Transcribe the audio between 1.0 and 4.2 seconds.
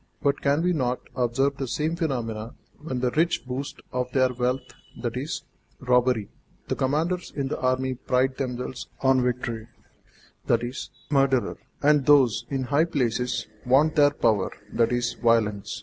observe the same phenomenon when the rich boast of